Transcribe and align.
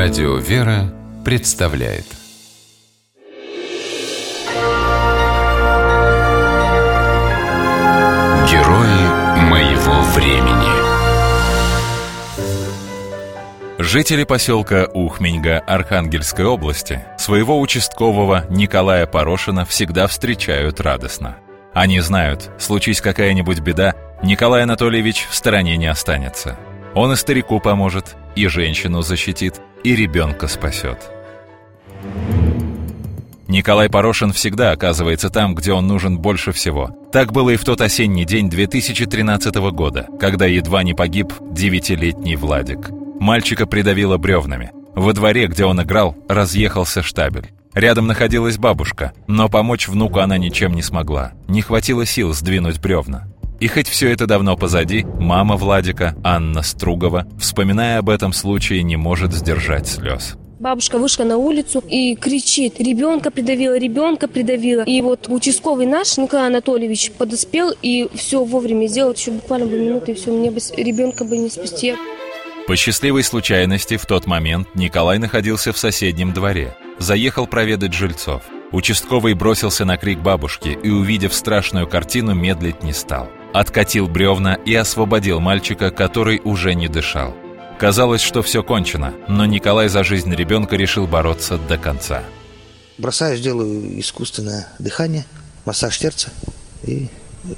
Радио 0.00 0.36
«Вера» 0.36 0.94
представляет 1.24 2.04
Герои 8.48 9.40
моего 9.50 10.00
времени 10.14 10.70
Жители 13.82 14.22
поселка 14.22 14.86
Ухменьга 14.94 15.58
Архангельской 15.58 16.44
области 16.44 17.04
своего 17.18 17.60
участкового 17.60 18.46
Николая 18.50 19.04
Порошина 19.04 19.64
всегда 19.64 20.06
встречают 20.06 20.80
радостно. 20.80 21.38
Они 21.74 21.98
знают, 21.98 22.52
случись 22.58 23.00
какая-нибудь 23.00 23.58
беда, 23.58 23.96
Николай 24.22 24.62
Анатольевич 24.62 25.26
в 25.28 25.34
стороне 25.34 25.76
не 25.76 25.88
останется. 25.88 26.56
Он 26.94 27.12
и 27.12 27.16
старику 27.16 27.58
поможет, 27.58 28.16
и 28.38 28.46
женщину 28.46 29.02
защитит, 29.02 29.60
и 29.82 29.96
ребенка 29.96 30.46
спасет. 30.46 31.10
Николай 33.48 33.88
Порошин 33.88 34.32
всегда 34.32 34.72
оказывается 34.72 35.30
там, 35.30 35.54
где 35.54 35.72
он 35.72 35.86
нужен 35.86 36.18
больше 36.18 36.52
всего. 36.52 36.90
Так 37.12 37.32
было 37.32 37.50
и 37.50 37.56
в 37.56 37.64
тот 37.64 37.80
осенний 37.80 38.26
день 38.26 38.50
2013 38.50 39.54
года, 39.72 40.06
когда 40.20 40.44
едва 40.46 40.82
не 40.82 40.94
погиб 40.94 41.32
девятилетний 41.40 42.36
Владик. 42.36 42.90
Мальчика 43.18 43.66
придавило 43.66 44.18
бревнами. 44.18 44.72
Во 44.94 45.12
дворе, 45.14 45.46
где 45.46 45.64
он 45.64 45.82
играл, 45.82 46.14
разъехался 46.28 47.02
штабель. 47.02 47.50
Рядом 47.72 48.06
находилась 48.06 48.58
бабушка, 48.58 49.12
но 49.26 49.48
помочь 49.48 49.88
внуку 49.88 50.20
она 50.20 50.36
ничем 50.36 50.74
не 50.74 50.82
смогла. 50.82 51.32
Не 51.48 51.62
хватило 51.62 52.04
сил 52.04 52.34
сдвинуть 52.34 52.80
бревна. 52.80 53.28
И 53.60 53.66
хоть 53.66 53.88
все 53.88 54.10
это 54.12 54.26
давно 54.26 54.56
позади, 54.56 55.04
мама 55.18 55.56
Владика, 55.56 56.14
Анна 56.22 56.62
Стругова, 56.62 57.26
вспоминая 57.40 57.98
об 57.98 58.08
этом 58.08 58.32
случае, 58.32 58.84
не 58.84 58.96
может 58.96 59.32
сдержать 59.32 59.88
слез. 59.88 60.36
Бабушка 60.60 60.98
вышла 60.98 61.24
на 61.24 61.36
улицу 61.36 61.82
и 61.88 62.16
кричит, 62.16 62.80
ребенка 62.80 63.30
придавила, 63.30 63.78
ребенка 63.78 64.26
придавила. 64.26 64.82
И 64.82 65.00
вот 65.02 65.28
участковый 65.28 65.86
наш, 65.86 66.16
Николай 66.18 66.48
Анатольевич, 66.48 67.12
подоспел 67.12 67.72
и 67.80 68.08
все 68.14 68.44
вовремя 68.44 68.86
сделал, 68.88 69.12
еще 69.12 69.30
буквально 69.30 69.66
бы 69.66 69.78
минуты, 69.78 70.12
и 70.12 70.14
все, 70.14 70.32
мне 70.32 70.50
бы 70.50 70.58
ребенка 70.76 71.24
бы 71.24 71.36
не 71.36 71.48
спасти. 71.48 71.94
По 72.66 72.76
счастливой 72.76 73.22
случайности 73.22 73.96
в 73.96 74.06
тот 74.06 74.26
момент 74.26 74.68
Николай 74.74 75.18
находился 75.18 75.72
в 75.72 75.78
соседнем 75.78 76.32
дворе. 76.32 76.76
Заехал 76.98 77.46
проведать 77.46 77.94
жильцов. 77.94 78.42
Участковый 78.70 79.32
бросился 79.32 79.84
на 79.84 79.96
крик 79.96 80.20
бабушки 80.20 80.78
и, 80.82 80.90
увидев 80.90 81.32
страшную 81.32 81.86
картину, 81.86 82.34
медлить 82.34 82.82
не 82.82 82.92
стал. 82.92 83.30
Откатил 83.54 84.08
бревна 84.08 84.54
и 84.54 84.74
освободил 84.74 85.40
мальчика, 85.40 85.90
который 85.90 86.40
уже 86.44 86.74
не 86.74 86.88
дышал. 86.88 87.34
Казалось, 87.78 88.20
что 88.20 88.42
все 88.42 88.62
кончено, 88.62 89.14
но 89.26 89.46
Николай 89.46 89.88
за 89.88 90.04
жизнь 90.04 90.34
ребенка 90.34 90.76
решил 90.76 91.06
бороться 91.06 91.56
до 91.56 91.78
конца. 91.78 92.22
Бросаю, 92.98 93.38
сделаю 93.38 93.98
искусственное 94.00 94.66
дыхание, 94.78 95.24
массаж 95.64 95.98
сердца. 95.98 96.30
И, 96.82 97.08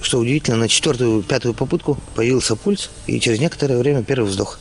что 0.02 0.18
удивительно, 0.18 0.58
на 0.58 0.68
четвертую, 0.68 1.22
пятую 1.22 1.54
попытку 1.54 1.98
появился 2.14 2.54
пульс, 2.54 2.90
и 3.06 3.18
через 3.18 3.40
некоторое 3.40 3.78
время 3.78 4.04
первый 4.04 4.26
вздох. 4.26 4.60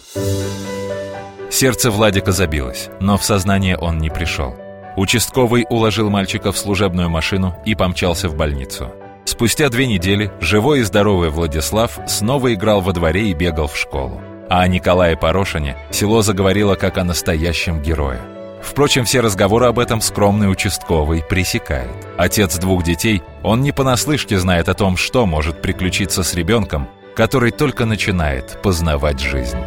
Сердце 1.52 1.92
Владика 1.92 2.32
забилось, 2.32 2.90
но 3.02 3.18
в 3.18 3.24
сознание 3.24 3.78
он 3.78 4.00
не 4.00 4.10
пришел. 4.10 4.56
Участковый 5.00 5.66
уложил 5.70 6.10
мальчика 6.10 6.52
в 6.52 6.58
служебную 6.58 7.10
машину 7.10 7.56
и 7.64 7.74
помчался 7.74 8.28
в 8.28 8.36
больницу. 8.36 8.92
Спустя 9.24 9.70
две 9.70 9.88
недели 9.88 10.30
живой 10.42 10.82
и 10.82 10.84
здоровый 10.84 11.30
Владислав 11.30 11.98
снова 12.06 12.54
играл 12.54 12.82
во 12.82 12.92
дворе 12.92 13.30
и 13.30 13.34
бегал 13.34 13.68
в 13.68 13.78
школу. 13.78 14.20
А 14.50 14.60
о 14.60 14.68
Николае 14.68 15.16
Порошине 15.16 15.78
село 15.90 16.22
заговорило 16.22 16.76
как 16.76 16.98
о 16.98 17.06
настоящем 17.06 17.82
герое. 17.82 18.20
Впрочем, 18.62 19.06
все 19.06 19.22
разговоры 19.22 19.68
об 19.68 19.80
этом 19.80 20.02
скромный 20.02 20.52
участковый 20.52 21.24
пресекает. 21.24 21.96
Отец 22.18 22.58
двух 22.58 22.84
детей, 22.84 23.24
он 23.42 23.62
не 23.62 23.72
понаслышке 23.72 24.38
знает 24.38 24.68
о 24.68 24.74
том, 24.74 24.98
что 24.98 25.26
может 25.26 25.62
приключиться 25.62 26.24
с 26.24 26.34
ребенком, 26.34 26.90
который 27.16 27.52
только 27.52 27.86
начинает 27.86 28.62
познавать 28.62 29.22
жизнь. 29.22 29.60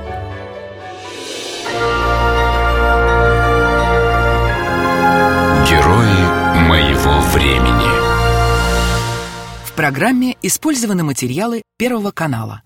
В 9.73 9.75
программе 9.75 10.37
использованы 10.43 11.03
материалы 11.03 11.63
Первого 11.79 12.11
канала. 12.11 12.63